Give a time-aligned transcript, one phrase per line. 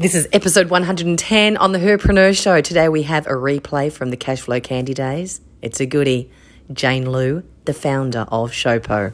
[0.00, 2.60] This is episode 110 on the Herpreneur Show.
[2.60, 5.40] Today we have a replay from the Cashflow Candy days.
[5.60, 6.30] It's a goodie.
[6.72, 9.12] Jane Lu, the founder of Showpo.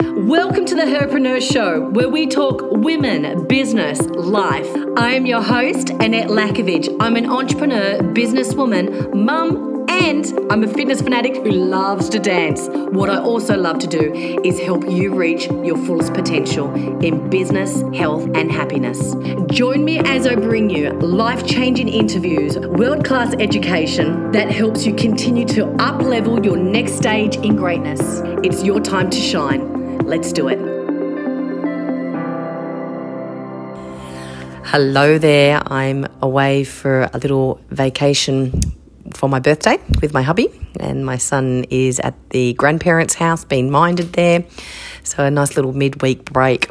[0.00, 4.70] Welcome to the Herpreneur Show, where we talk women, business, life.
[4.96, 6.96] I am your host, Annette Lakovich.
[7.00, 12.68] I'm an entrepreneur, businesswoman, mum, and I'm a fitness fanatic who loves to dance.
[12.68, 14.12] What I also love to do
[14.44, 16.72] is help you reach your fullest potential
[17.04, 19.14] in business, health, and happiness.
[19.46, 24.94] Join me as I bring you life changing interviews, world class education that helps you
[24.94, 28.20] continue to up level your next stage in greatness.
[28.44, 29.98] It's your time to shine.
[30.06, 30.58] Let's do it.
[34.66, 35.60] Hello there.
[35.66, 38.79] I'm away for a little vacation
[39.14, 43.70] for my birthday with my hubby, and my son is at the grandparents' house being
[43.70, 44.44] minded there.
[45.02, 46.70] So, a nice little midweek break.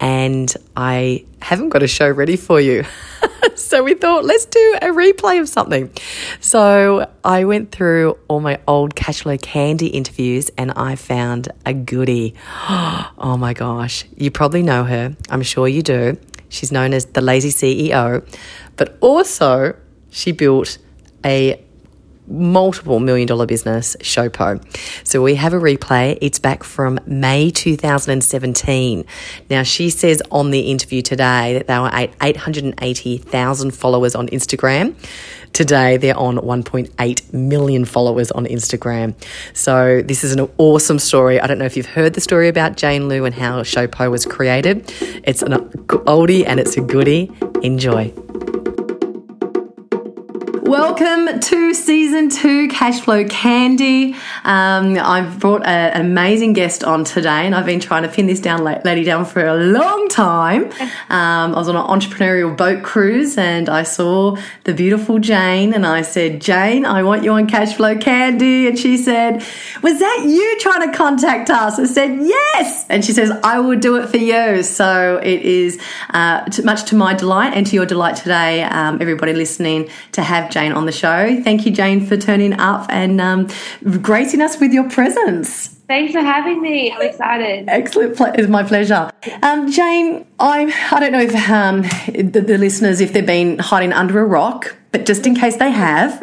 [0.00, 2.84] And I haven't got a show ready for you.
[3.56, 5.90] so, we thought, let's do a replay of something.
[6.40, 12.34] So, I went through all my old Cashflow Candy interviews and I found a goodie.
[13.20, 14.04] Oh my gosh.
[14.16, 15.16] You probably know her.
[15.28, 16.16] I'm sure you do.
[16.48, 18.24] She's known as the Lazy CEO,
[18.76, 19.74] but also
[20.10, 20.78] she built
[21.24, 21.62] a
[22.28, 24.62] multiple million dollar business, Showpo.
[25.06, 26.18] So we have a replay.
[26.20, 29.04] It's back from May 2017.
[29.50, 34.94] Now, she says on the interview today that they were at 880,000 followers on Instagram.
[35.52, 39.14] Today, they're on 1.8 million followers on Instagram.
[39.54, 41.40] So, this is an awesome story.
[41.40, 44.26] I don't know if you've heard the story about Jane Lu and how Showpo was
[44.26, 44.92] created.
[45.24, 47.30] It's an oldie and it's a goodie.
[47.62, 48.12] Enjoy.
[50.68, 54.14] Welcome to season two, Cashflow Candy.
[54.44, 58.26] Um, I've brought a, an amazing guest on today, and I've been trying to pin
[58.26, 60.64] this down, lady down, for a long time.
[61.08, 65.86] Um, I was on an entrepreneurial boat cruise, and I saw the beautiful Jane, and
[65.86, 69.42] I said, "Jane, I want you on Cashflow Candy," and she said,
[69.82, 73.78] "Was that you trying to contact us?" I said, "Yes," and she says, "I will
[73.78, 75.80] do it for you." So it is
[76.10, 80.50] uh, much to my delight and to your delight today, um, everybody listening, to have.
[80.50, 81.40] Jane Jane on the show.
[81.42, 83.48] Thank you, Jane, for turning up and um,
[84.02, 85.68] gracing us with your presence.
[85.86, 86.90] Thanks for having me.
[86.92, 87.68] I'm excited.
[87.68, 88.20] Excellent.
[88.36, 89.08] It's my pleasure.
[89.44, 93.92] Um, Jane, I, I don't know if um, the, the listeners, if they've been hiding
[93.92, 96.20] under a rock, but just in case they have,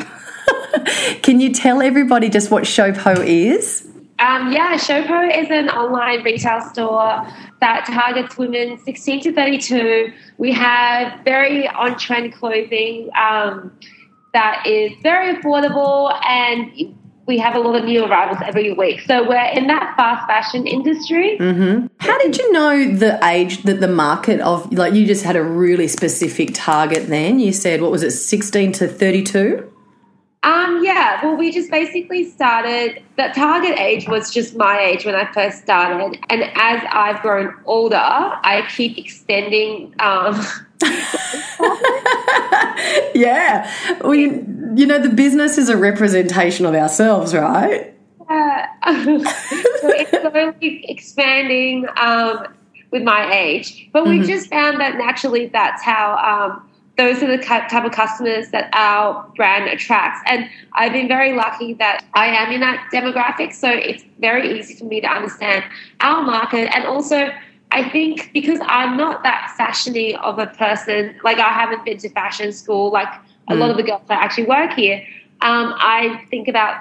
[1.22, 3.88] can you tell everybody just what Showpo is?
[4.20, 7.26] Um, yeah, Showpo is an online retail store
[7.62, 10.12] that targets women 16 to 32.
[10.38, 13.10] We have very on trend clothing.
[13.18, 13.72] Um,
[14.36, 16.94] that is very affordable and
[17.26, 19.00] we have a lot of new arrivals every week.
[19.02, 21.38] So we're in that fast fashion industry.
[21.40, 21.88] Mm-hmm.
[22.00, 25.42] How did you know the age that the market of like you just had a
[25.42, 27.40] really specific target then?
[27.40, 29.72] You said what was it, sixteen to thirty two?
[30.44, 33.02] Um, yeah, well, we just basically started.
[33.18, 37.56] The target age was just my age when I first started, and as I've grown
[37.66, 40.36] older, I keep extending um,
[43.16, 43.72] yeah.
[44.04, 44.24] We,
[44.76, 47.94] you know, the business is a representation of ourselves, right?
[48.30, 48.68] Yeah.
[48.84, 52.48] so it's slowly expanding um,
[52.92, 53.90] with my age.
[53.94, 54.28] But we mm-hmm.
[54.28, 56.18] just found that naturally that's how.
[56.18, 60.22] Um, those are the type of customers that our brand attracts.
[60.28, 63.54] And I've been very lucky that I am in that demographic.
[63.54, 65.66] So it's very easy for me to understand
[66.00, 67.32] our market and also
[67.72, 72.10] I think because I'm not that fashiony of a person, like I haven't been to
[72.10, 73.08] fashion school, like
[73.50, 73.60] a mm.
[73.60, 75.04] lot of the girls that actually work here,
[75.42, 76.76] um, I think about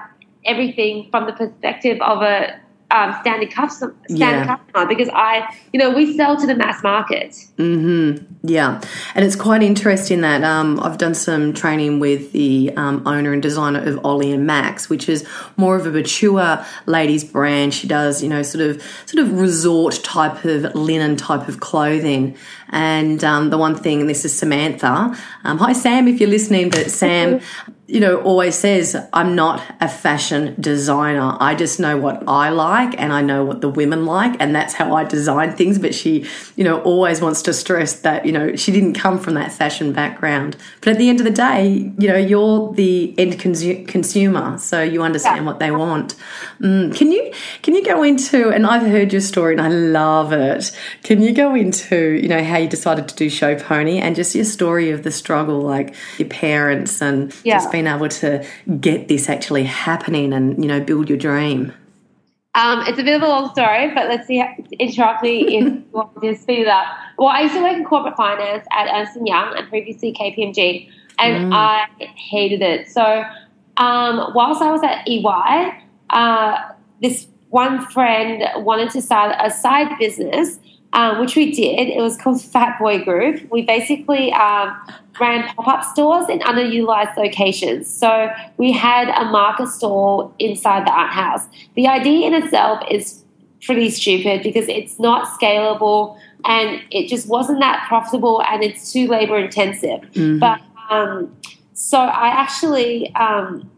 [0.45, 4.57] everything from the perspective of a um, standing customer, standing yeah.
[4.57, 7.31] customer because I, you know, we sell to the mass market.
[7.59, 8.25] Mm-hmm.
[8.47, 8.81] Yeah,
[9.15, 13.43] and it's quite interesting that um, I've done some training with the um, owner and
[13.43, 17.75] designer of Ollie and Max, which is more of a mature ladies brand.
[17.75, 22.37] She does, you know, sort of sort of resort type of linen type of clothing.
[22.71, 25.17] And um, the one thing, and this is Samantha.
[25.45, 27.41] Um, hi, Sam, if you're listening, but Sam
[27.87, 31.37] you know, always says, I'm not a fashion designer.
[31.39, 34.73] I just know what I like and I know what the women like, and that's
[34.73, 35.79] how I design things.
[35.79, 36.27] But she,
[36.57, 39.93] you know, always wants to stress that, you know, she didn't come from that fashion
[39.93, 40.57] background.
[40.81, 44.83] But at the end of the day, you know, you're the end consu- consumer, so
[44.83, 45.45] you understand yeah.
[45.45, 46.15] what they want.
[46.61, 46.97] Mm.
[46.97, 50.73] Can you can you go into and I've heard your story and I love it.
[51.03, 54.35] Can you go into, you know, how you decided to do Show Pony and just
[54.35, 57.57] your story of the struggle, like your parents and yeah.
[57.57, 58.47] just being able to
[58.81, 61.73] get this actually happening and you know build your dream?
[62.55, 64.39] Um, it's a bit of a long story, but let's see.
[64.39, 66.87] How, interrupt me if you want to speed it up.
[67.19, 70.89] well, I used to work in corporate finance at Ernst and Young and previously KPMG,
[71.19, 71.55] and mm.
[71.55, 72.89] I hated it.
[72.89, 73.25] So,
[73.77, 76.59] um, whilst I was at EY, uh,
[77.03, 80.61] this one friend wanted to start a side business,
[80.95, 81.89] um, which we did.
[81.89, 83.51] It was called Fat Boy Group.
[83.51, 84.75] We basically um,
[85.21, 87.93] ran pop up stores in underutilized locations.
[87.93, 91.47] So we had a market store inside the art house.
[91.75, 93.23] The idea in itself is
[93.63, 99.09] pretty stupid because it's not scalable and it just wasn't that profitable and it's too
[99.09, 100.01] labor intensive.
[100.13, 100.39] Mm-hmm.
[100.39, 101.35] But um,
[101.73, 103.69] so I actually um,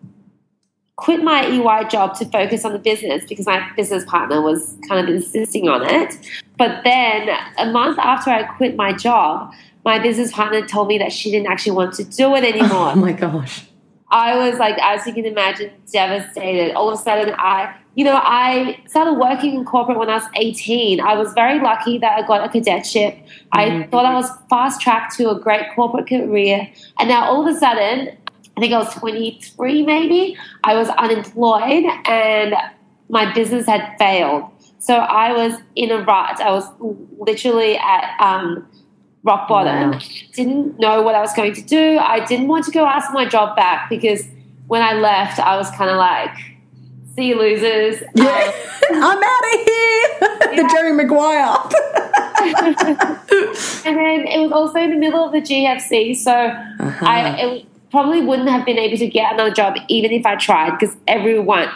[0.96, 5.06] quit my EY job to focus on the business because my business partner was kind
[5.06, 6.16] of insisting on it.
[6.58, 9.52] But then a month after I quit my job,
[9.84, 12.92] my business partner told me that she didn't actually want to do it anymore.
[12.92, 13.66] Oh my gosh.
[14.08, 16.74] I was like, as you can imagine, devastated.
[16.74, 20.28] All of a sudden, I, you know, I started working in corporate when I was
[20.36, 21.00] 18.
[21.00, 23.14] I was very lucky that I got a cadetship.
[23.14, 23.82] Mm-hmm.
[23.82, 26.68] I thought I was fast tracked to a great corporate career.
[27.00, 28.16] And now all of a sudden,
[28.56, 32.54] I think I was 23 maybe, I was unemployed and
[33.08, 34.50] my business had failed.
[34.86, 36.40] So I was in a rut.
[36.40, 36.64] I was
[37.18, 38.68] literally at um,
[39.24, 39.90] rock bottom.
[39.90, 40.00] Wow.
[40.32, 41.98] Didn't know what I was going to do.
[41.98, 44.28] I didn't want to go ask my job back because
[44.68, 46.30] when I left, I was kind of like,
[47.16, 48.00] see you losers.
[48.14, 48.52] Yeah.
[48.92, 50.06] Um, I'm out of here.
[50.52, 50.62] Yeah.
[50.62, 51.58] the Jerry Maguire.
[53.84, 56.14] and then it was also in the middle of the GFC.
[56.14, 57.04] So uh-huh.
[57.04, 60.78] I it probably wouldn't have been able to get another job even if I tried
[60.78, 61.68] because everyone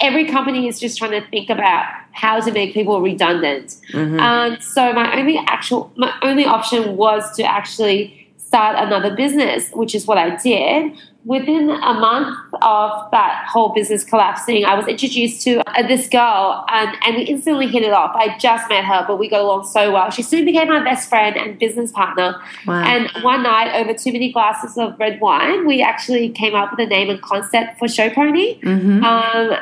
[0.00, 3.76] every company is just trying to think about how to make people redundant.
[3.92, 4.20] Mm-hmm.
[4.20, 9.94] Um, so my only actual, my only option was to actually start another business, which
[9.94, 10.92] is what I did.
[11.24, 16.64] Within a month of that whole business collapsing, I was introduced to uh, this girl
[16.68, 18.10] and, and we instantly hit it off.
[18.14, 20.10] I just met her, but we got along so well.
[20.10, 22.42] She soon became my best friend and business partner.
[22.66, 22.82] Wow.
[22.82, 26.80] And one night, over too many glasses of red wine, we actually came up with
[26.80, 28.60] a name and concept for Show Pony.
[28.60, 29.04] Mm-hmm.
[29.04, 29.56] Um,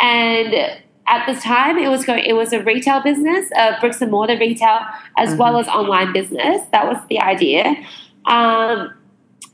[0.00, 2.24] and at the time, it was going.
[2.24, 4.80] It was a retail business, a bricks and mortar retail,
[5.16, 5.38] as mm-hmm.
[5.38, 6.62] well as online business.
[6.72, 7.76] That was the idea,
[8.24, 8.92] um,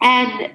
[0.00, 0.50] and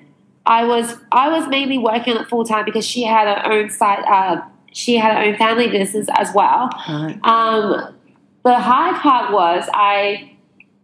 [0.45, 3.69] I was I was mainly working on it full time because she had her own
[3.69, 4.03] site.
[4.05, 4.41] Uh,
[4.73, 6.69] she had her own family business as well.
[6.89, 7.19] Right.
[7.23, 7.95] Um,
[8.43, 10.31] the hard part was I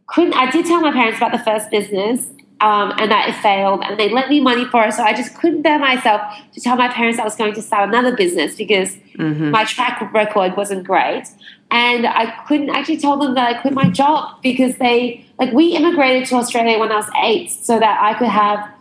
[0.08, 0.34] couldn't.
[0.36, 2.30] I did tell my parents about the first business,
[2.64, 4.94] um, and that it failed and they lent me money for it.
[4.94, 6.22] So I just couldn't bear myself
[6.54, 9.52] to tell my parents I was going to start another business because mm-hmm.
[9.52, 11.26] my track record wasn't great.
[11.72, 15.76] And I couldn't actually tell them that I quit my job because they, like, we
[15.76, 18.72] immigrated to Australia when I was eight so that I could have,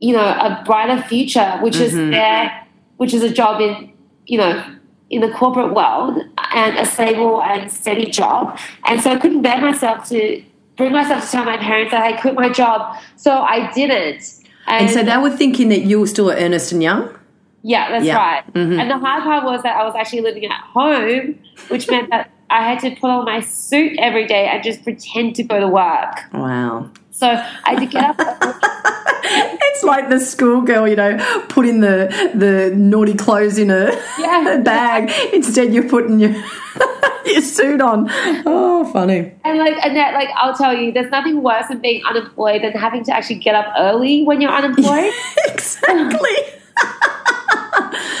[0.00, 1.82] you know, a brighter future, which mm-hmm.
[1.82, 3.92] is there, which is a job in,
[4.24, 4.64] you know,
[5.10, 6.22] in the corporate world
[6.54, 8.58] and a stable and steady job.
[8.86, 10.42] And so I couldn't bear myself to
[10.80, 12.96] bring myself to tell my parents that I quit my job.
[13.16, 14.22] So I didn't.
[14.66, 17.16] And, and so they were thinking that you were still at Ernst and Young.
[17.62, 18.16] Yeah, that's yeah.
[18.16, 18.54] right.
[18.54, 18.80] Mm-hmm.
[18.80, 21.38] And the hard part was that I was actually living at home,
[21.68, 25.36] which meant that I had to put on my suit every day and just pretend
[25.36, 26.32] to go to work.
[26.32, 26.90] Wow.
[27.10, 28.16] So I had to get up.
[29.22, 34.60] it's like the schoolgirl, you know, putting the the naughty clothes in a, yeah.
[34.64, 35.10] bag.
[35.34, 36.32] Instead, you're putting your
[37.26, 38.06] your suit on.
[38.46, 39.32] Oh, funny.
[39.44, 43.04] And like Annette, like I'll tell you, there's nothing worse than being unemployed than having
[43.04, 45.12] to actually get up early when you're unemployed.
[45.46, 46.30] exactly.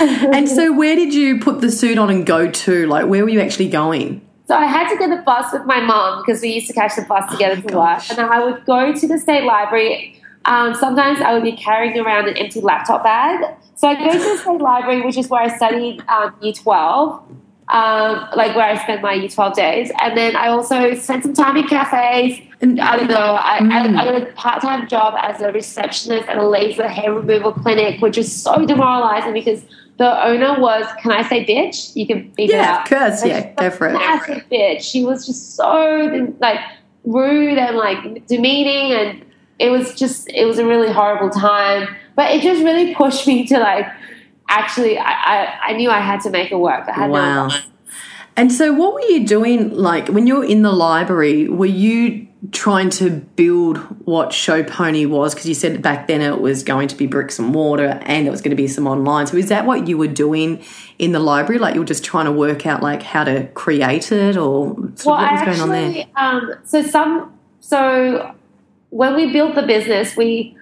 [0.00, 2.86] and so, where did you put the suit on and go to?
[2.86, 4.26] Like, where were you actually going?
[4.46, 6.96] So I had to get the bus with my mom because we used to catch
[6.96, 8.10] the bus together oh, to gosh.
[8.10, 8.18] work.
[8.18, 10.20] And I would go to the state library.
[10.44, 13.54] Um, sometimes I would be carrying around an empty laptop bag.
[13.76, 17.22] So I go to the state library, which is where I studied um, year 12
[17.70, 19.92] um, like where I spend my 12 days.
[20.00, 22.40] And then I also spent some time in cafes.
[22.62, 23.70] I don't know, I, mm.
[23.72, 27.52] I, I got a part time job as a receptionist at a laser hair removal
[27.52, 29.64] clinic, which is so demoralizing because
[29.96, 31.94] the owner was, can I say bitch?
[31.94, 32.92] You can beat yeah, it out.
[32.92, 33.92] Of course, yeah, go for it.
[33.94, 34.82] Massive bitch.
[34.82, 36.60] She was just so like
[37.04, 39.24] rude and like demeaning and
[39.58, 41.88] it was just it was a really horrible time.
[42.16, 43.86] But it just really pushed me to like
[44.50, 46.86] actually, I, I, I knew I had to make it work.
[46.88, 47.48] I had wow.
[47.48, 47.56] no
[48.36, 49.70] and so, what were you doing?
[49.76, 53.76] Like when you were in the library, were you trying to build
[54.06, 55.34] what Show Pony was?
[55.34, 58.30] Because you said back then it was going to be bricks and mortar, and it
[58.30, 59.26] was going to be some online.
[59.26, 60.64] So, is that what you were doing
[60.98, 61.58] in the library?
[61.58, 64.74] Like you were just trying to work out like how to create it, or well,
[64.74, 66.06] what was I going actually, on there?
[66.16, 68.34] Um, so some so
[68.90, 70.56] when we built the business, we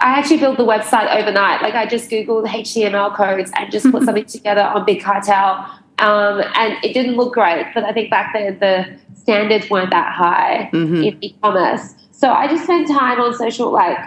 [0.00, 1.60] I actually built the website overnight.
[1.62, 5.66] Like I just Googled HTML codes and just put something together on Big Cartel.
[5.98, 7.66] um, and it didn't look great.
[7.74, 11.02] But I think back then the standards weren't that high Mm-hmm.
[11.02, 11.94] in e-commerce.
[12.12, 13.98] So I just spent time on social, like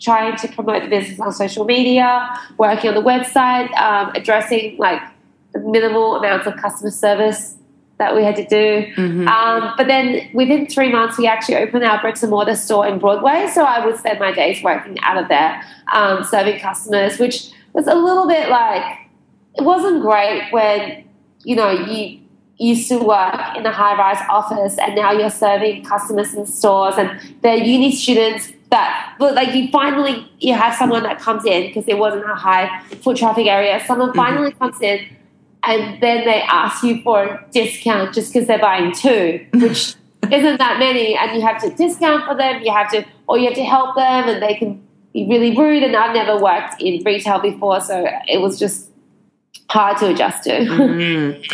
[0.00, 5.00] trying to promote the business on social media, working on the website, um, addressing like
[5.52, 7.55] the minimal amounts of customer service
[7.98, 8.92] that we had to do.
[8.94, 9.26] Mm-hmm.
[9.26, 12.98] Um, but then within three months, we actually opened our bricks and mortar store in
[12.98, 13.48] Broadway.
[13.54, 15.62] So I would spend my days working out of there,
[15.92, 18.84] um, serving customers, which was a little bit like
[19.54, 21.04] it wasn't great when
[21.44, 22.20] you know you
[22.58, 26.94] used to work in a high rise office and now you're serving customers in stores
[26.96, 31.66] and they're uni students that but like you finally you have someone that comes in
[31.66, 35.06] because it wasn't a high foot traffic area someone finally comes in
[35.66, 39.94] and then they ask you for a discount just because they're buying two which
[40.32, 41.16] isn't that many.
[41.16, 42.62] And you have to discount for them.
[42.62, 44.82] You have to or you have to help them and they can
[45.12, 45.82] be really rude.
[45.82, 48.90] And i've never worked in retail before so it was just
[49.68, 50.50] hard to adjust to.
[50.50, 51.44] Mm.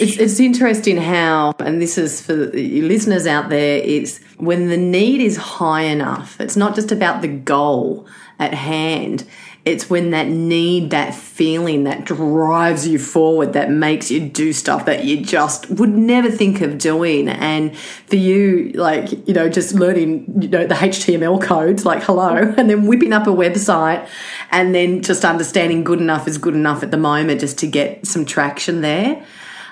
[0.00, 4.76] It's, it's interesting how, and this is for the listeners out there, it's when the
[4.76, 8.06] need is high enough, it's not just about the goal
[8.38, 9.26] at hand.
[9.64, 14.86] It's when that need, that feeling that drives you forward, that makes you do stuff
[14.86, 17.28] that you just would never think of doing.
[17.28, 22.36] And for you, like, you know, just learning, you know, the HTML codes, like, hello,
[22.56, 24.08] and then whipping up a website
[24.50, 28.06] and then just understanding good enough is good enough at the moment just to get
[28.06, 29.24] some traction there.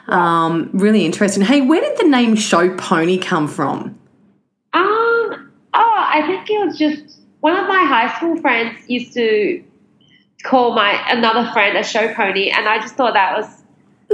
[0.08, 1.42] Um, really interesting.
[1.42, 3.98] Hey, where did the name Show Pony come from?
[4.74, 5.52] Um.
[5.74, 9.62] Oh, I think it was just one of my high school friends used to
[10.44, 13.46] call my another friend a show pony, and I just thought that was.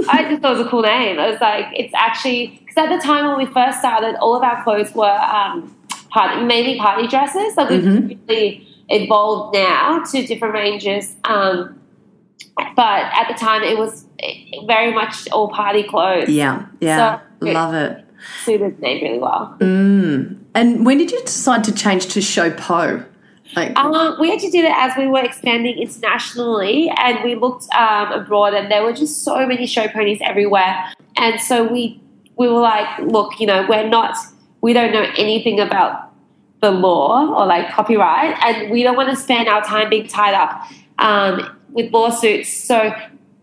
[0.09, 1.19] I just thought it was a cool name.
[1.19, 4.43] I was like, it's actually because at the time when we first started, all of
[4.43, 5.73] our clothes were um,
[6.09, 7.55] party, mainly party dresses.
[7.55, 11.15] Like we've really evolved now to different ranges.
[11.23, 11.79] Um,
[12.75, 14.05] but at the time, it was
[14.65, 16.27] very much all party clothes.
[16.29, 18.01] Yeah, yeah, So- love it.
[18.43, 19.55] Suited name really well.
[19.61, 23.03] And when did you decide to change to Show Po?
[23.55, 28.11] Like, Um, we actually did it as we were expanding internationally, and we looked um,
[28.11, 30.91] abroad, and there were just so many show ponies everywhere.
[31.17, 32.01] And so we
[32.37, 34.17] we were like, look, you know, we're not,
[34.59, 36.11] we don't know anything about
[36.59, 40.33] the law or like copyright, and we don't want to spend our time being tied
[40.33, 40.61] up
[40.97, 42.51] um, with lawsuits.
[42.51, 42.91] So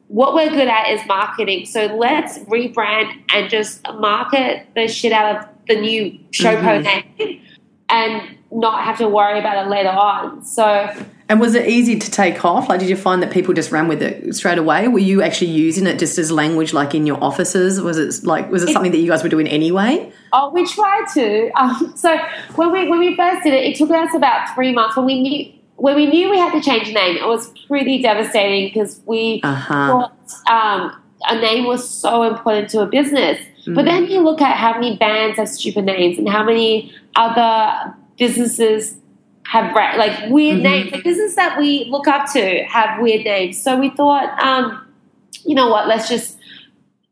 [0.09, 1.64] what we're good at is marketing.
[1.64, 7.40] So let's rebrand and just market the shit out of the new Showpo name
[7.88, 10.44] and not have to worry about it later on.
[10.44, 10.90] So
[11.28, 12.68] and was it easy to take off?
[12.68, 14.87] Like, did you find that people just ran with it straight away?
[14.88, 17.80] Were you actually using it just as language, like in your offices?
[17.80, 20.12] Was it like, was it something that you guys were doing anyway?
[20.35, 21.50] Oh, we tried to.
[21.59, 22.18] Um, so
[22.56, 24.97] when we when we first did it, it took us about three months.
[24.97, 28.02] When we knew when we knew we had to change the name, it was pretty
[28.02, 29.75] devastating because we Uh-huh.
[29.88, 33.40] thought um, a name was so important to a business.
[33.64, 37.94] But then you look at how many bands have stupid names and how many other
[38.19, 38.97] businesses
[39.47, 40.92] have like weird names.
[40.92, 43.61] Like businesses that we look up to have weird names.
[43.61, 44.87] So we thought, um,
[45.45, 45.88] you know what?
[45.88, 46.38] Let's just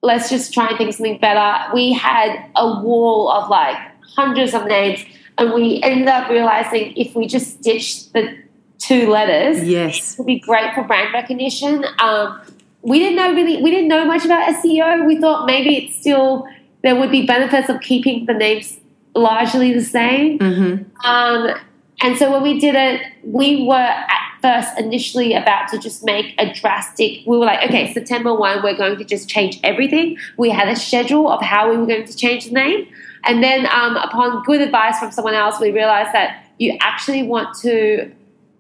[0.03, 1.73] let's just try and think something better.
[1.75, 3.77] We had a wall of like
[4.17, 5.05] hundreds of names,
[5.39, 8.39] and we ended up realizing if we just stitched the
[8.79, 10.15] two letters, Yes.
[10.15, 11.85] it would be great for brand recognition.
[11.99, 12.41] Um,
[12.83, 15.07] we didn't know really, we didn't know much about SEO.
[15.07, 16.47] We thought maybe it's still
[16.83, 18.80] there would be benefits of keeping the names
[19.15, 20.39] largely the same.
[20.39, 21.07] Mm-hmm.
[21.07, 21.55] Um,
[22.03, 26.35] and so when we did it, we were at first initially about to just make
[26.39, 27.27] a drastic.
[27.27, 30.17] We were like, okay, September one, we're going to just change everything.
[30.39, 32.89] We had a schedule of how we were going to change the name,
[33.25, 37.55] and then um, upon good advice from someone else, we realized that you actually want
[37.59, 38.11] to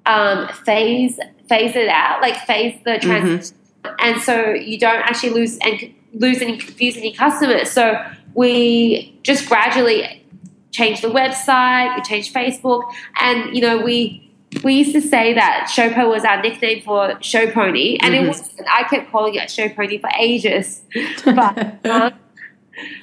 [0.06, 3.56] um, phase phase it out, like phase the transition,
[4.00, 7.70] and so you don't actually lose and lose and confuse any customers.
[7.70, 7.98] So
[8.34, 10.19] we just gradually
[10.70, 12.82] changed the website, we changed Facebook,
[13.20, 14.26] and you know we
[14.64, 18.50] we used to say that Showpo was our nickname for Show Pony, and it was
[18.68, 20.82] I kept calling it Show Pony for ages,
[21.24, 21.86] but.
[21.86, 22.12] um,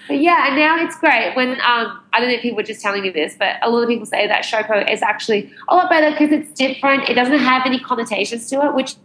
[0.08, 1.36] but yeah, and now it's great.
[1.36, 3.84] When um, I don't know if people were just telling me this, but a lot
[3.84, 7.08] of people say that Showpo is actually a lot better because it's different.
[7.08, 8.96] It doesn't have any connotations to it, which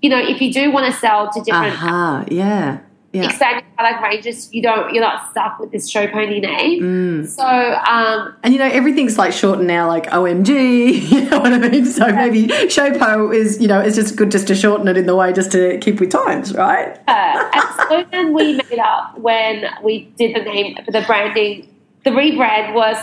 [0.00, 2.24] you know, if you do want to sell to different Aha.
[2.28, 2.80] Yeah.
[3.12, 3.24] Yeah.
[3.24, 6.82] expanding product you don't you're not stuck with this show pony name.
[6.82, 7.28] Mm.
[7.28, 11.58] So um, And you know, everything's like shortened now, like OMG, you know what I
[11.58, 11.84] mean?
[11.84, 15.14] So maybe Showpo is, you know, it's just good just to shorten it in the
[15.14, 16.98] way just to keep with times, right?
[17.06, 21.68] uh, and slogan we made up when we did the name for the branding,
[22.04, 22.96] the rebrand was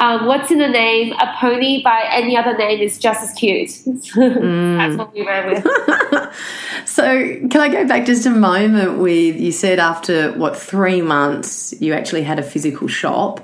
[0.00, 1.12] um, what's in the name?
[1.12, 3.68] A pony by any other name is just as cute.
[3.68, 4.78] Mm.
[4.78, 6.34] That's what we ran with.
[6.86, 7.04] So,
[7.50, 11.92] can I go back just a moment with you said after what three months you
[11.92, 13.40] actually had a physical shop?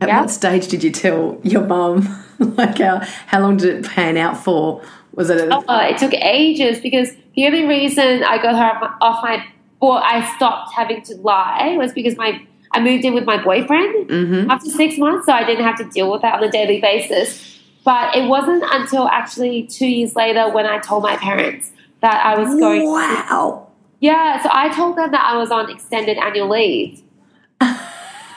[0.00, 0.20] At Yeah.
[0.20, 2.24] what stage did you tell your mum?
[2.38, 4.82] like, how, how long did it pan out for?
[5.14, 8.80] Was it a, Oh, it took ages because the only reason I got her off
[8.80, 9.44] my, off my
[9.80, 12.40] or I stopped having to lie was because my
[12.72, 14.50] I moved in with my boyfriend Mhm.
[14.50, 17.58] after six months, so I didn't have to deal with that on a daily basis.
[17.84, 21.70] But it wasn't until actually two years later when I told my parents
[22.02, 22.84] that I was going.
[22.90, 23.68] Wow.
[24.00, 27.00] Yeah, so I told them that I was on extended annual leave.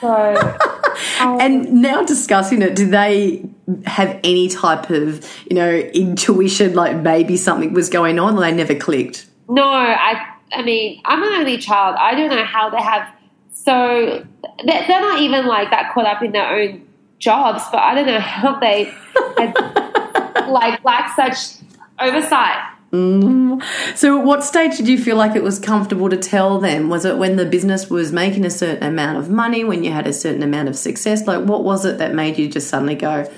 [0.00, 0.08] So,
[1.20, 3.44] um, And now discussing it, do they
[3.86, 8.74] have any type of, you know, intuition like maybe something was going on they never
[8.74, 9.26] clicked?
[9.48, 10.26] No, I.
[10.54, 11.96] I mean, I'm an only child.
[11.98, 13.08] I don't know how they have.
[13.52, 14.26] So
[14.64, 16.86] they're, they're not even like that caught up in their own
[17.18, 17.62] jobs.
[17.70, 18.92] But I don't know how they
[19.36, 19.54] had,
[20.48, 21.62] like lack such
[21.98, 22.68] oversight.
[22.92, 23.62] Mm.
[23.96, 26.90] So, at what stage did you feel like it was comfortable to tell them?
[26.90, 30.06] Was it when the business was making a certain amount of money, when you had
[30.06, 31.26] a certain amount of success?
[31.26, 33.30] Like, what was it that made you just suddenly go,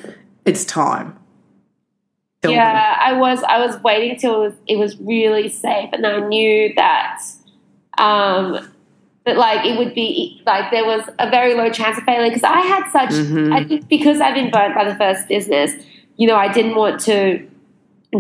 [0.45, 1.17] it's time?
[2.43, 2.59] Tell them.
[2.59, 3.45] Yeah, I was.
[3.45, 7.23] I was waiting till it was, it was really safe, and I knew that.
[7.97, 8.74] Um,
[9.27, 12.45] that like it would be like there was a very low chance of failure because
[12.45, 13.55] I had such Mhm.
[13.55, 15.73] I think because I've been burnt by the first business,
[16.17, 17.47] you know, I didn't want to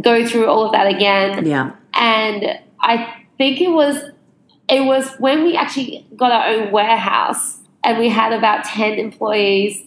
[0.00, 1.46] go through all of that again.
[1.46, 1.70] Yeah.
[1.94, 3.06] And I
[3.38, 4.02] think it was
[4.68, 9.82] it was when we actually got our own warehouse and we had about ten employees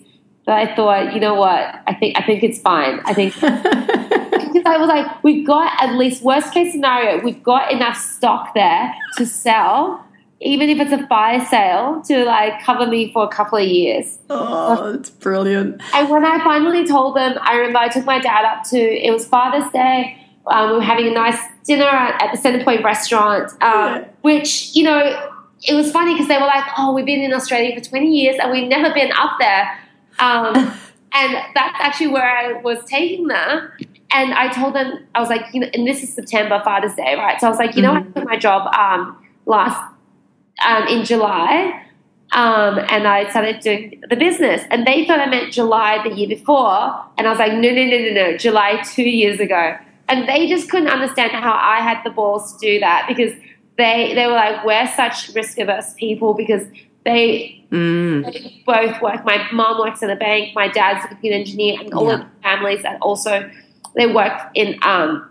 [0.46, 3.02] that I thought, you know what, I think I think it's fine.
[3.06, 7.72] I think because I was like, we've got at least worst case scenario, we've got
[7.72, 10.06] enough stock there to sell,
[10.39, 14.20] even if it's a fire sale, to like cover me for a couple of years.
[14.29, 15.82] oh, it's brilliant.
[15.94, 19.12] And when I finally told them, I remember I took my dad up to it
[19.12, 20.24] was Father's Day.
[20.46, 23.58] Um, we were having a nice dinner at, the Centrepoint restaurant, um,
[23.96, 24.06] Yeah.
[24.22, 25.32] which you know
[25.67, 28.38] it was funny because they were like, "Oh, we've been in Australia for twenty years
[28.41, 29.77] and we've never been up there."
[30.20, 30.53] Um,
[31.13, 33.72] and that's actually where I was taking them.
[34.12, 37.15] And I told them, I was like, you know, and this is September, Father's Day,
[37.17, 37.39] right?
[37.41, 39.81] So I was like, you know, I quit my job um, last
[40.65, 41.83] um, in July,
[42.33, 44.63] um, and I started doing the business.
[44.70, 47.83] And they thought I meant July the year before, and I was like, no, no,
[47.85, 49.77] no, no, no, July two years ago.
[50.09, 53.33] And they just couldn't understand how I had the balls to do that because
[53.77, 56.63] they they were like, we're such risk averse people because
[57.05, 58.24] they Mm.
[58.31, 59.25] they both work.
[59.25, 60.55] My mom works in a bank.
[60.55, 62.13] My dad's a computer engineer, and all Yeah.
[62.13, 63.50] of the families that also
[63.96, 65.29] they work in um,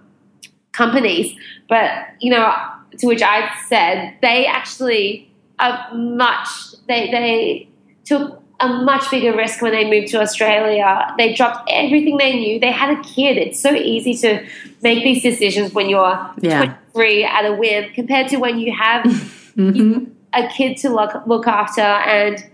[0.73, 1.35] companies.
[1.67, 2.55] But you know,
[2.99, 6.49] to which I said they actually are much.
[6.89, 7.69] They they
[8.05, 11.15] took a much bigger risk when they moved to Australia.
[11.19, 12.59] They dropped everything they knew.
[12.59, 13.37] They had a kid.
[13.37, 14.47] It's so easy to
[14.83, 16.59] make these decisions when you're Yeah.
[16.95, 19.05] 23 at a whim compared to when you have
[19.57, 20.11] Mhm.
[20.33, 22.45] a kid to look look after and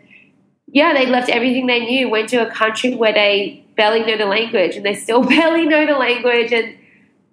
[0.68, 4.24] yeah they left everything they knew went to a country where they barely know the
[4.26, 6.74] language and they still barely know the language and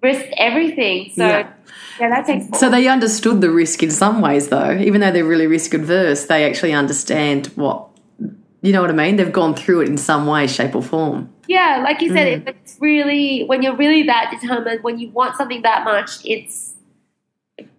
[0.02, 1.48] risked everything so Yeah.
[2.00, 5.24] yeah, that takes So they understood the risk in some ways, though, even though they're
[5.24, 6.26] really risk adverse.
[6.26, 7.86] They actually understand what
[8.62, 9.16] you know what I mean.
[9.16, 11.28] They've gone through it in some way, shape, or form.
[11.48, 12.48] yeah like you said Mm.
[12.50, 16.74] it's really when you're really that determined when you want something that much it's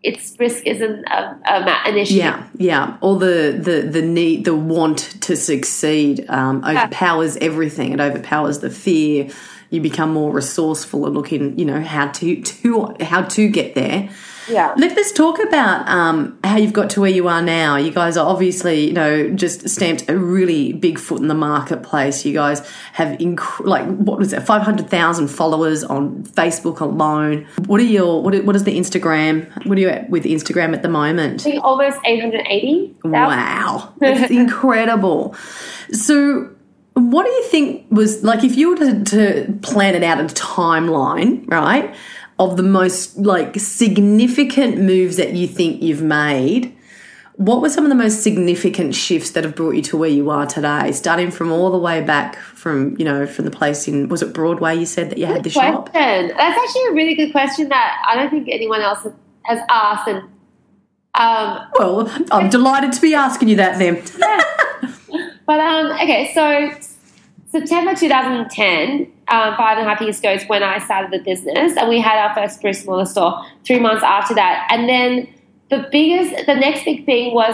[0.03, 2.97] it's risk isn't an issue Yeah, yeah.
[3.01, 7.91] All the the the need, the want to succeed um, overpowers everything.
[7.93, 9.29] It overpowers the fear.
[9.71, 14.09] You become more resourceful and looking, you know, how to to how to get there.
[14.49, 17.77] yeah Let, us talk about um, how you've got to where you are now.
[17.77, 22.25] You guys are obviously, you know, just stamped a really big foot in the marketplace.
[22.25, 22.59] You guys
[22.93, 27.47] have inc- like what was it, five hundred thousand followers on Facebook alone.
[27.65, 28.35] What are your what?
[28.43, 29.47] What is the Instagram?
[29.65, 31.45] What are you at with Instagram at the moment?
[31.61, 35.35] Almost 880 Wow, it's incredible.
[35.91, 36.49] So,
[37.09, 40.25] what do you think was like if you were to, to plan it out in
[40.25, 41.95] a timeline, right,
[42.39, 46.75] of the most like significant moves that you think you've made?
[47.35, 50.29] What were some of the most significant shifts that have brought you to where you
[50.29, 50.91] are today?
[50.91, 54.33] Starting from all the way back from, you know, from the place in, was it
[54.33, 55.89] Broadway you said that you had the shop?
[55.89, 56.35] question.
[56.37, 59.07] That's actually a really good question that I don't think anyone else
[59.43, 60.07] has asked.
[60.07, 60.19] And
[61.15, 64.03] um, Well, I'm delighted to be asking you that then.
[65.47, 66.90] but um, okay, so
[67.51, 71.75] September 2010, um, five and a half years ago, is when I started the business,
[71.77, 74.67] and we had our first brick smaller store three months after that.
[74.71, 75.27] And then
[75.69, 77.53] the biggest, the next big thing was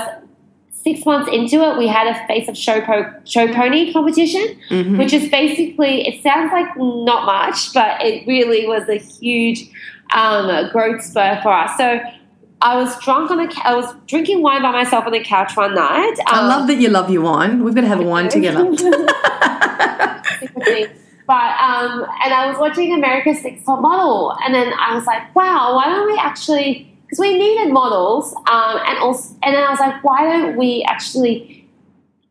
[0.71, 4.97] six months into it, we had a face of show, po- show pony competition, Mm-hmm.
[4.97, 9.69] which is basically, it sounds like not much, but it really was a huge
[10.13, 11.75] um, growth spur for us.
[11.77, 11.99] So
[12.61, 15.75] I was drunk on the, I was drinking wine by myself on the couch one
[15.75, 16.15] night.
[16.25, 17.63] I Um, love that you love your wine.
[17.63, 18.63] We've got to have a wine together.
[21.27, 25.35] but um, and I was watching America's Next Top Model, and then I was like,
[25.35, 26.91] wow, why don't we actually?
[27.03, 30.83] Because we needed models, um, and also, and then I was like, why don't we
[30.87, 31.69] actually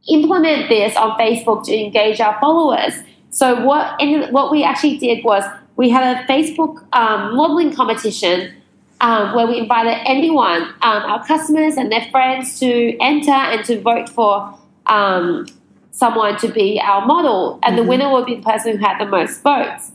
[0.08, 2.94] implement this on Facebook to engage our followers?
[3.30, 5.44] So what and what we actually did was
[5.76, 8.54] we had a Facebook um, modeling competition
[9.00, 13.80] um, where we invited anyone, um, our customers and their friends, to enter and to
[13.80, 15.46] vote for um,
[15.90, 19.06] someone to be our model, and the winner would be the person who had the
[19.06, 19.92] most votes.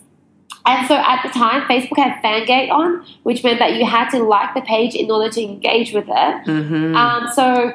[0.66, 4.20] And so at the time, Facebook had Fangate on, which meant that you had to
[4.20, 6.46] like the page in order to engage with it.
[6.46, 6.96] Mm-hmm.
[6.96, 7.74] Um, so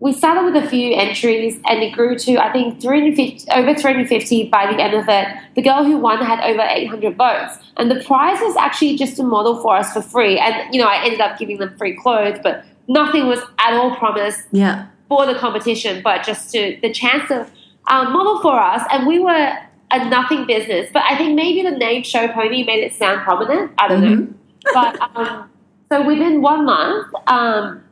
[0.00, 4.48] we started with a few entries, and it grew to I think 350, over 350
[4.48, 5.28] by the end of it.
[5.54, 9.22] The girl who won had over 800 votes, and the prize was actually just a
[9.22, 10.38] model for us for free.
[10.38, 13.94] And you know, I ended up giving them free clothes, but nothing was at all
[13.96, 14.86] promised Yeah.
[15.08, 17.50] for the competition, but just to the chance of
[17.88, 18.82] um, model for us.
[18.90, 19.52] And we were
[19.92, 23.72] a nothing business, but I think maybe the name Show Pony made it sound prominent.
[23.76, 24.28] I don't know.
[24.72, 25.50] But um,
[25.90, 27.82] so within one month, um,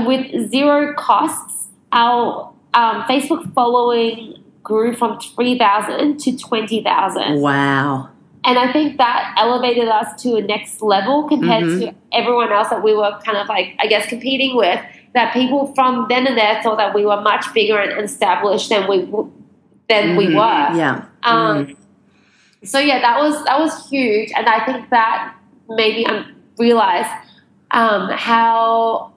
[0.00, 7.40] with zero costs, our um, Facebook following grew from 3,000 to 20,000.
[7.40, 8.08] Wow.
[8.44, 11.80] And I think that elevated us to a next level compared Mhm.
[11.80, 14.80] to everyone else that we were kind of like, I guess, competing with.
[15.14, 18.88] That people from then and there thought that we were much bigger and established than
[18.88, 19.06] we
[19.88, 20.36] than we Mhm.
[20.36, 20.76] were.
[20.78, 21.02] Yeah.
[21.22, 21.76] Um,
[22.64, 25.34] So yeah, that was that was huge, and I think that
[25.68, 26.26] made me um,
[26.58, 27.06] realize
[27.72, 29.11] um, how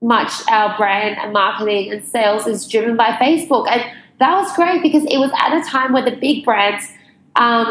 [0.00, 3.82] much our brand and marketing and sales is driven by Facebook, and
[4.18, 6.86] that was great because it was at a time where the big brands.
[7.36, 7.66] Um,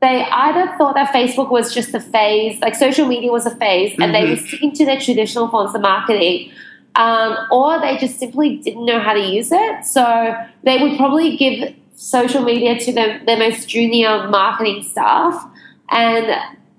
[0.00, 3.96] they either thought that Facebook was just a phase, like social media was a phase,
[3.98, 4.30] and they Mhm.
[4.30, 6.52] were sticking to their traditional forms of marketing,
[6.94, 9.84] um, or they just simply didn't know how to use it.
[9.84, 15.44] So they would probably give social media to their, their most junior marketing staff,
[15.90, 16.26] and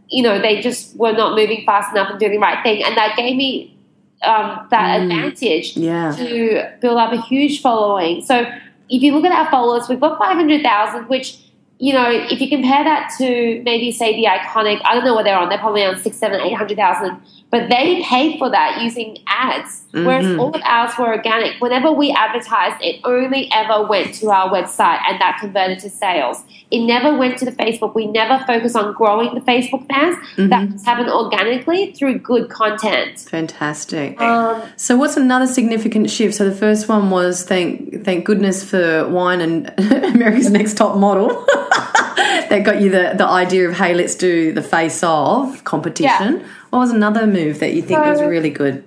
[0.08, 2.96] you know they just were not moving fast enough and doing the right thing, and
[2.96, 3.76] that gave me
[4.24, 5.04] um, that Mm.
[5.04, 6.12] advantage Yeah.
[6.18, 8.22] to build up a huge following.
[8.22, 8.46] So
[8.90, 11.38] if you look at our followers, we've got 500,000, which,
[11.80, 15.24] you know, if you compare that to maybe say the Iconic, I don't know what
[15.24, 17.16] they're on, they're probably on six, seven, 800,000,
[17.52, 20.40] but they paid for that using ads, whereas Mhm.
[20.40, 21.54] all of ours were organic.
[21.62, 26.44] Whenever we advertised, it only ever went to our website and that converted to sales.
[26.70, 27.96] It never went to the Facebook.
[27.96, 30.18] We never focus on growing the Facebook fans.
[30.38, 33.20] That happened organically through good content.
[33.22, 34.22] Fantastic.
[34.22, 36.36] Um, So what's another significant shift?
[36.36, 39.74] So the first one was thank thank goodness for wine and
[40.14, 41.46] America's Next Top Model.
[42.50, 46.46] that got you the, the idea of hey, let's do the face off competition.
[46.70, 48.84] What was another move that you think was really good?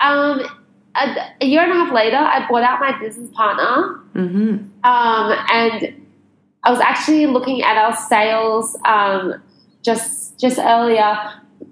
[0.00, 0.40] Um,
[0.94, 4.84] a, a year and a half later, I bought out my business partner, Mm-hmm.
[4.84, 6.06] um, and
[6.62, 9.42] I was actually looking at our sales um,
[9.82, 11.18] just just earlier.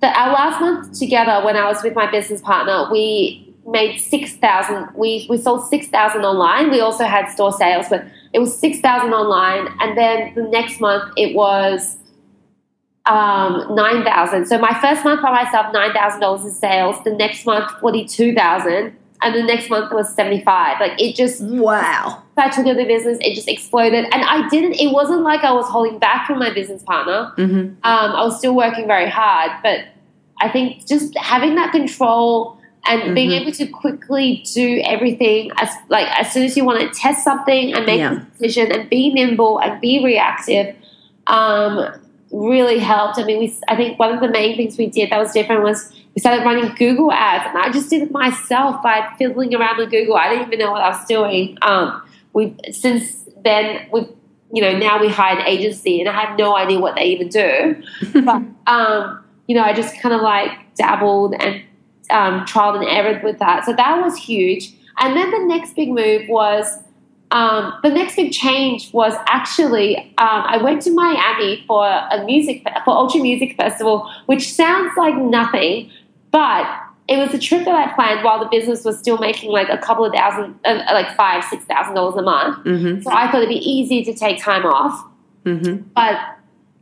[0.00, 4.34] The, our last month together, when I was with my business partner, we made six
[4.36, 4.88] thousand.
[4.96, 6.70] We we sold six thousand online.
[6.70, 10.80] We also had store sales, but it was six thousand online, and then the next
[10.80, 11.98] month it was
[13.06, 14.46] um, nine thousand.
[14.46, 16.96] So my first month by myself, nine thousand dollars in sales.
[17.04, 20.80] The next month, forty two thousand, and the next month was seventy five.
[20.80, 22.22] Like it just, Wow.
[22.36, 24.74] I took over the business, it just exploded, and I didn't.
[24.74, 27.32] It wasn't like I was holding back from my business partner.
[27.36, 27.56] Mm-hmm.
[27.56, 29.80] Um, I was still working very hard, but
[30.40, 33.40] I think just having that control and being Mhm.
[33.42, 37.72] able to quickly do everything as like as soon as you want to test something
[37.74, 38.12] and make Yeah.
[38.12, 40.74] a decision and be nimble and be reactive
[41.28, 41.86] um,
[42.32, 43.18] really helped.
[43.18, 45.62] I mean, we I think one of the main things we did that was different
[45.62, 49.76] was we started running Google ads, and I just did it myself by fiddling around
[49.78, 50.16] with Google.
[50.16, 51.56] I didn't even know what I was doing.
[51.62, 54.08] Um, we since then we've
[54.52, 57.28] you know now we hire an agency, and I have no idea what they even
[57.28, 57.76] do.
[58.24, 61.62] but um, you know, I just kind of like dabbled and
[62.10, 63.64] um, trialed and errored with that.
[63.64, 64.72] So that was huge.
[64.98, 66.78] And then the next big move was
[67.30, 72.62] um, the next big change was actually um, I went to Miami for a music
[72.84, 75.90] for Ultra Music Festival, which sounds like nothing,
[76.30, 76.66] but
[77.08, 79.78] it was a trip that I planned while the business was still making like a
[79.78, 82.64] couple of thousand, uh, like five, six thousand dollars a month.
[82.64, 83.02] Mm-hmm.
[83.02, 85.04] So I thought it'd be easy to take time off.
[85.44, 85.88] Mm-hmm.
[85.94, 86.18] But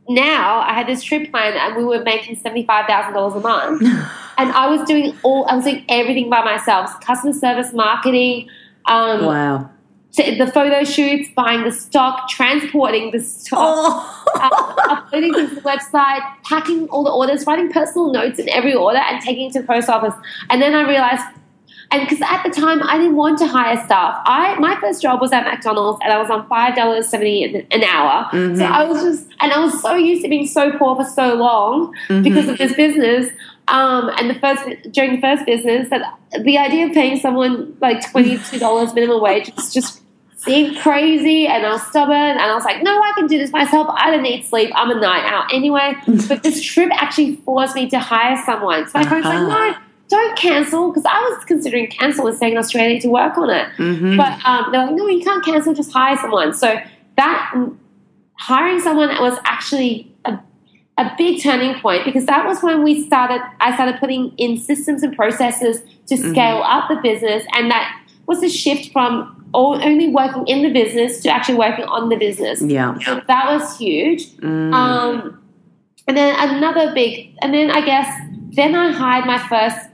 [0.09, 3.81] now I had this trip planned and we were making $75,000 a month.
[4.37, 8.49] and I was doing all, I was doing everything by myself customer service, marketing.
[8.85, 9.69] Um, wow.
[10.17, 14.25] The photo shoots, buying the stock, transporting the stock, Oh.
[14.35, 18.73] uh, uploading things to the website, packing all the orders, writing personal notes in every
[18.73, 20.13] order, and taking it to the post office.
[20.49, 21.23] And then I realized,
[21.91, 24.21] and because at the time I didn't want to hire staff.
[24.25, 27.83] I my first job was at McDonald's, and I was on five dollars seventy an
[27.83, 28.27] hour.
[28.57, 31.35] So I was just, and I was so used to being so poor for so
[31.35, 33.31] long because of this business.
[33.71, 36.01] Um, and the first during the first business, that
[36.41, 40.01] the idea of paying someone like twenty two dollars minimum wage was just
[40.35, 43.51] seemed crazy and I was stubborn and I was like, no, I can do this
[43.51, 43.87] myself.
[43.91, 44.71] I don't need sleep.
[44.73, 45.93] I'm a night out anyway.
[46.27, 48.87] but this trip actually forced me to hire someone.
[48.89, 49.47] So my friend's Uh-huh.
[49.47, 53.37] like, no, don't cancel because I was considering cancel and staying in Australia to work
[53.37, 53.67] on it.
[53.77, 54.17] Mhm.
[54.17, 56.53] But um, they're like, no, you can't cancel, just hire someone.
[56.55, 56.75] So
[57.17, 57.77] that mm,
[58.33, 60.10] hiring someone was actually
[61.05, 65.03] a, big turning point because that was when we started, I started putting in systems
[65.03, 67.43] and processes to scale up the business.
[67.53, 71.85] And that was a shift from all, only working in the business to actually working
[71.85, 72.61] on the business.
[72.61, 72.97] Yeah.
[72.99, 74.29] So that was huge.
[74.37, 74.73] Mm.
[74.73, 75.41] Um,
[76.07, 78.07] and then another big, and then I guess
[78.53, 79.87] then I hired my first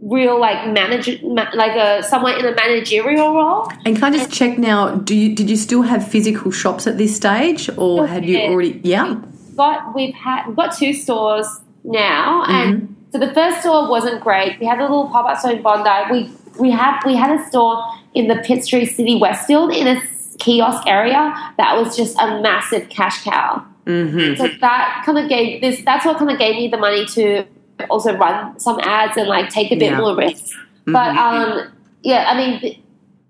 [0.00, 3.70] real like manager, ma- like a someone in a managerial role.
[3.84, 4.94] And can I just check now?
[4.96, 8.80] Do you did you still have physical shops at this stage, or had you already?
[8.82, 9.20] Yeah.
[9.56, 11.46] Got we've had we've got two stores
[11.84, 14.58] now, and so the first store wasn't great.
[14.60, 16.12] We had a little pop up store in Bondi.
[16.12, 17.82] We we have we had a store
[18.14, 20.00] in the Pitt Street City Westfield in a
[20.38, 23.64] kiosk area that was just a massive cash cow.
[23.86, 24.34] Mm-hmm.
[24.36, 25.82] So that kind of gave this.
[25.84, 27.44] That's what kind of gave me the money to
[27.88, 29.98] also run some ads and like take a bit Yeah.
[29.98, 30.50] more risks.
[30.86, 32.78] But um, yeah, I mean, th-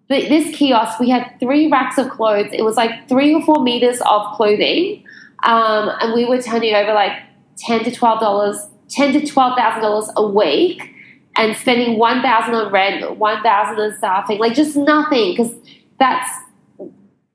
[0.09, 2.49] th- this kiosk we had three racks of clothes.
[2.53, 5.05] It was like three or four meters of clothing,
[5.45, 7.13] um, and we were turning over like
[7.59, 10.93] ten to twelve dollars, ten to twelve thousand dollars a week,
[11.37, 15.53] and spending one thousand on rent, one thousand on staffing, like just nothing because
[15.99, 16.31] that's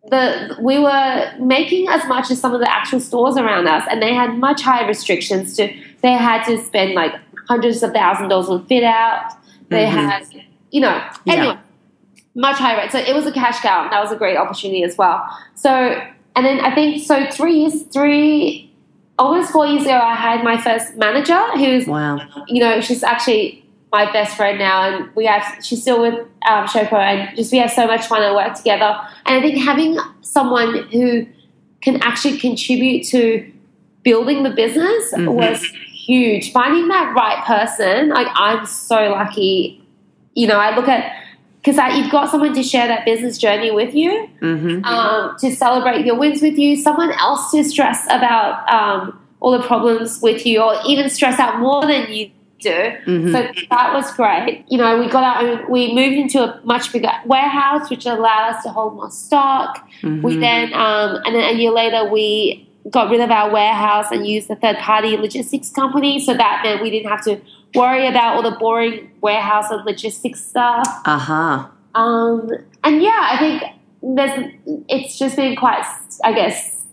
[0.10, 4.02] the we were making as much as some of the actual stores around us, and
[4.02, 5.56] they had much higher restrictions.
[5.58, 5.68] To
[6.02, 7.14] they had to spend like
[7.48, 9.32] hundreds of thousand dollars on fit out.
[9.70, 9.90] They Mhm.
[9.90, 10.24] had,
[10.72, 11.34] you know, Yeah.
[11.34, 11.58] anyway,
[12.36, 12.92] much higher rate.
[12.92, 13.84] So it was a cash cow.
[13.84, 15.24] and That was a great opportunity as well.
[15.56, 16.02] So
[16.36, 18.72] and then I think so three years, three
[19.20, 22.20] almost four years ago, I had my first manager who's Wow.
[22.48, 23.64] you know, she's actually
[23.94, 26.14] my best friend now, and we have she's still with
[26.50, 28.98] um, Showpo, and just we have so much fun and work together.
[29.26, 31.28] And I think having someone who
[31.82, 33.52] can actually contribute to
[34.04, 35.34] building the business Mhm.
[35.34, 36.52] was huge.
[36.52, 39.84] Finding that right person, like I'm so lucky.
[40.36, 41.12] You know, I look at
[41.62, 44.84] because like, you've got someone to share that business journey with you Mm-hmm.
[44.84, 49.66] um, to celebrate your wins with you, someone else to stress about um, all the
[49.66, 52.70] problems with you, or even stress out more than you do.
[52.70, 53.32] Mhm.
[53.32, 54.66] So that was great.
[54.70, 58.56] You know, we got our own, we moved into a much bigger warehouse, which allowed
[58.56, 59.88] us to hold more stock.
[60.04, 64.26] We then, um, and then a year later, we got rid of our warehouse and
[64.28, 66.20] used a third party logistics company.
[66.20, 67.40] So that meant we didn't have to
[67.76, 70.88] worry about all the boring warehouse and logistics stuff.
[71.06, 71.72] Aha.
[71.96, 72.50] Um,
[72.84, 73.64] and yeah, I think
[74.02, 74.54] there's
[74.90, 75.84] it's just been quite,
[76.24, 76.86] I guess,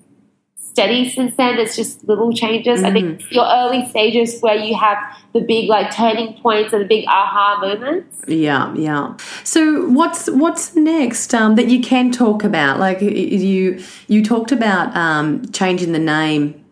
[0.56, 1.58] steady since then.
[1.58, 2.82] It's just little changes.
[2.84, 4.98] I think your early stages where you have
[5.32, 8.24] the big like turning points and the big aha moments.
[8.28, 9.16] Yeah, yeah.
[9.44, 12.78] So what's what's next um, that you can talk about?
[12.78, 16.64] Like you you talked about um, changing the name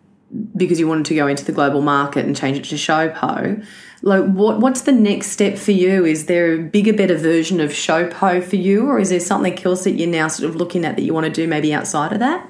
[0.55, 3.65] because you wanted to go into the global market and change it to Showpo.
[4.01, 6.05] Like what what's the next step for you?
[6.05, 9.83] Is there a bigger, better version of Showpo for you, or is there something else
[9.85, 12.19] that you're now sort of looking at that you want to do maybe outside of
[12.19, 12.47] that?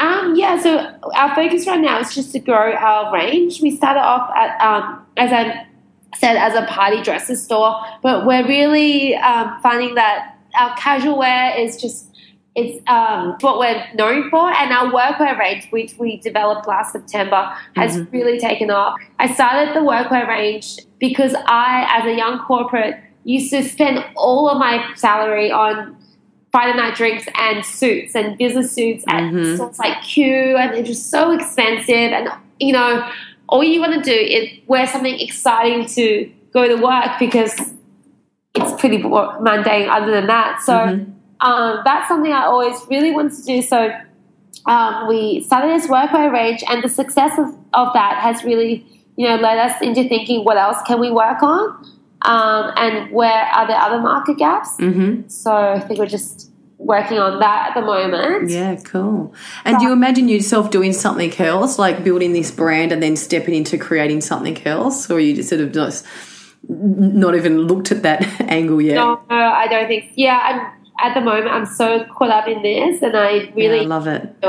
[0.00, 0.78] Um, yeah, so
[1.14, 3.60] our focus right now is just to grow our range.
[3.60, 5.66] We started off at, um, as I
[6.16, 11.58] said, as a party dresses store, but we're really um, finding that our casual wear
[11.58, 12.07] is just
[12.58, 17.52] it's um, what we're known for, and our workwear range, which we developed last September,
[17.76, 18.98] has really taken off.
[19.18, 24.48] I started the workwear range because I, as a young corporate, used to spend all
[24.48, 25.96] of my salary on
[26.50, 29.54] Friday night drinks and suits and business suits at Mhm.
[29.54, 32.12] stores like Cue, and they're just so expensive.
[32.12, 33.08] And you know,
[33.48, 37.54] all you want to do is wear something exciting to go to work because
[38.54, 39.88] it's pretty mundane.
[39.88, 41.12] Other than that, so Mhm.
[41.40, 43.62] Um, that's something I always really wanted to do.
[43.62, 43.90] So
[44.66, 49.26] um, we started this workwear range, and the success of, of that has really, you
[49.26, 51.70] know, led us into thinking what else can we work on,
[52.22, 54.76] um, and where are there other market gaps.
[54.78, 55.28] Mm-hmm.
[55.28, 58.50] So I think we're just working on that at the moment.
[58.50, 59.34] Yeah, cool.
[59.64, 63.54] And do you imagine yourself doing something else, like building this brand and then stepping
[63.54, 66.06] into creating something else, or you just sort of just
[66.68, 68.94] not even looked at that angle yet?
[68.94, 70.12] No, no, I don't think.
[70.14, 71.48] Yeah, I'm at the moment.
[71.48, 74.40] I'm so caught up in this, and I really Yeah, I love it.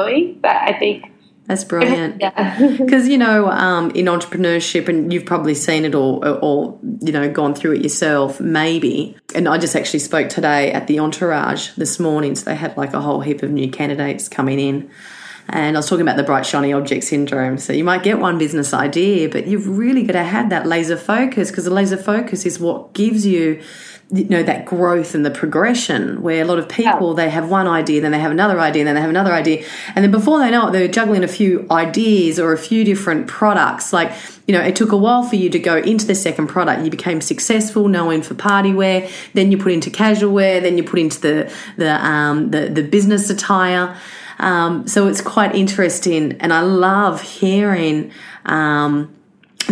[0.42, 1.06] But I think,
[1.46, 2.22] That's brilliant.
[2.22, 7.12] yeah, Because you know, um, in entrepreneurship, and you've probably seen it all, or you
[7.12, 9.16] know, gone through it yourself, maybe.
[9.36, 12.94] And I just actually spoke today at the Entourage this morning, so they had like
[12.94, 14.90] a whole heap of new candidates coming in.
[15.52, 17.58] And I was talking about the bright shiny object syndrome.
[17.58, 20.96] So you might get one business idea, but you've really got to have that laser
[20.96, 23.62] focus because the laser focus is what gives you
[24.12, 27.68] you know that growth and the progression where a lot of people they have one
[27.68, 29.64] idea then they have another idea then they have another idea.
[29.96, 33.28] And then before they know it they're juggling a few ideas or a few different
[33.28, 33.94] products.
[33.94, 34.12] Like
[34.48, 36.84] you know it took a while for you to go into the second product.
[36.84, 39.08] You became successful known for party wear.
[39.34, 40.60] Then you put into casual wear.
[40.60, 43.96] Then you put into the the um the, the business attire.
[44.40, 46.38] Um, so it's quite interesting.
[46.40, 48.12] And i love hearing
[48.46, 49.14] um,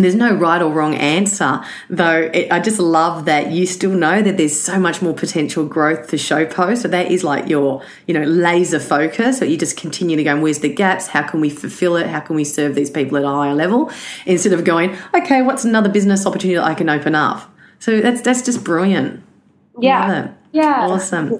[0.03, 2.29] there's no right or wrong answer, though.
[2.33, 6.10] It, I just love that you still know that there's so much more potential growth
[6.10, 6.77] for Showpo.
[6.77, 9.39] So that is like your, you know, laser focus.
[9.39, 11.07] So you just continue to go, and where's the gaps?
[11.07, 12.07] How can we fulfill it?
[12.07, 13.91] How can we serve these people at a higher level?
[14.25, 17.51] Instead of going, okay, what's another business opportunity that I can open up?
[17.79, 19.23] So that's that's just brilliant.
[19.79, 20.33] yeah.
[20.58, 20.88] Yeah.
[20.88, 21.39] Awesome.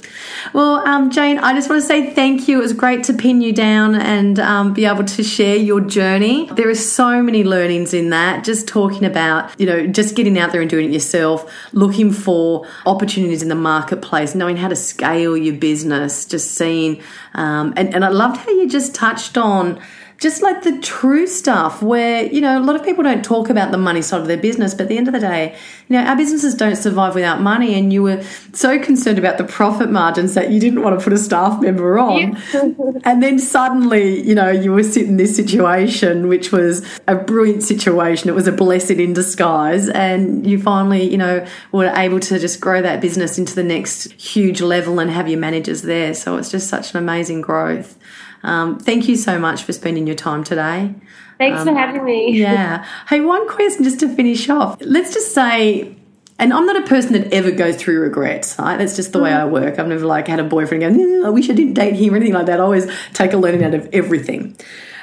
[0.54, 2.60] Well, um, Jane, I just want to say thank you.
[2.60, 6.48] It was great to pin you down and um, be able to share your journey.
[6.52, 8.44] There are so many learnings in that.
[8.44, 12.68] Just talking about, you know, just getting out there and doing it yourself, looking for
[12.86, 17.02] opportunities in the marketplace, knowing how to scale your business, just seeing.
[17.34, 19.82] Um, and, and I loved how you just touched on
[20.20, 23.72] just like the true stuff where you know a lot of people don't talk about
[23.72, 25.56] the money side of their business but at the end of the day
[25.88, 28.22] you know our businesses don't survive without money and you were
[28.54, 32.00] so concerned about the profit margins that you didn't want to put a staff member
[32.00, 32.38] on.
[33.04, 37.64] And then suddenly you know you were sitting in this situation which was a brilliant
[37.64, 38.30] situation.
[38.30, 39.88] It was a blessing in disguise.
[39.90, 44.12] And you finally you know were able to just grow that business into the next
[44.14, 46.14] huge level and have your managers there.
[46.14, 47.98] So it's just such an amazing growth
[48.44, 50.94] um, thank you so much for spending your time today.
[51.38, 52.30] Thanks for having me.
[52.30, 52.86] Um, Yeah.
[53.10, 54.78] Hey, one question just to finish off.
[54.82, 55.96] Let's just say,
[56.40, 58.58] and I'm not a person that ever goes through regrets.
[58.58, 58.78] Right?
[58.78, 59.78] That's just the way I work.
[59.80, 62.18] I've never like had a boyfriend going, "Yeah, I wish I didn't date him or
[62.18, 62.60] anything like that.
[62.60, 64.56] I always take a learning out of everything.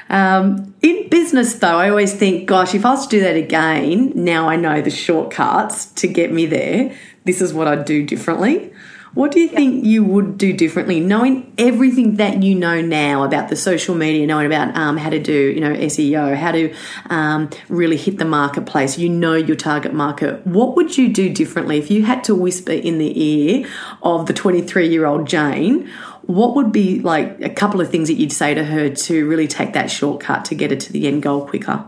[0.09, 4.11] Um, in business, though, I always think, gosh, if I was to do that again,
[4.15, 6.95] now I know the shortcuts to get me there.
[7.23, 8.71] This is what I'd do differently.
[9.15, 13.47] What do you think you would do differently, knowing everything that you know now about
[13.47, 16.75] the social media, knowing about um, how to do, you know, SEO, how to
[17.09, 18.97] um, really hit the marketplace?
[18.97, 20.45] You know your target market.
[20.45, 23.69] What would you do differently if you had to whisper in the ear
[24.03, 25.89] of the 23 year old Jane?
[26.23, 29.47] What would be like a couple of things that you'd say to her to really
[29.47, 31.87] take that shortcut to get her to the end goal quicker?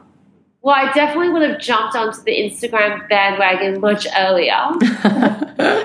[0.62, 4.56] Well, I definitely would have jumped onto the Instagram bandwagon much earlier.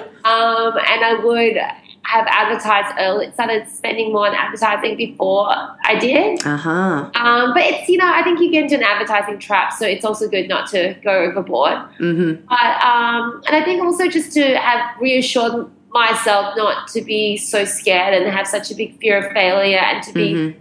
[0.32, 1.56] um, and I would
[2.04, 6.44] have advertised early, started spending more on advertising before I did.
[6.44, 7.10] Uh huh.
[7.14, 10.04] Um, but it's, you know, I think you get into an advertising trap, so it's
[10.04, 11.78] also good not to go overboard.
[12.00, 12.46] Mm-hmm.
[12.48, 17.64] But, um, and I think also just to have reassured myself not to be so
[17.64, 20.56] scared and have such a big fear of failure and to be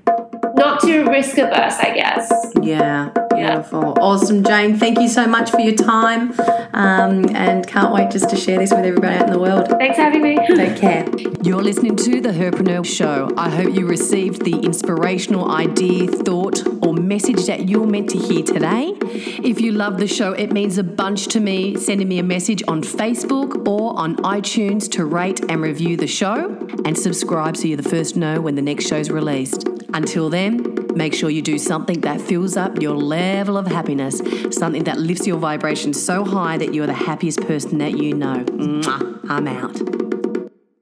[0.55, 2.53] not too risk averse, I guess.
[2.62, 3.98] Yeah, beautiful.
[4.00, 4.78] Awesome, Jane.
[4.78, 6.34] Thank you so much for your time
[6.74, 9.67] um, and can't wait just to share this with everybody out in the world.
[9.67, 10.38] Thanks for having me.
[10.48, 11.08] Take care.
[11.44, 13.30] You're listening to the Herpreneur Show.
[13.38, 18.44] I hope you received the inspirational idea, thought, or message that you're meant to hear
[18.44, 18.94] today.
[19.02, 22.63] If you love the show, it means a bunch to me sending me a message
[22.67, 27.78] on Facebook or on iTunes to rate and review the show and subscribe so you're
[27.78, 29.67] the first to know when the next show's released.
[29.93, 34.84] Until then, make sure you do something that fills up your level of happiness, something
[34.86, 38.43] that lifts your vibration so high that you're the happiest person that you know.
[38.45, 39.19] Mwah.
[39.30, 40.01] I'm out.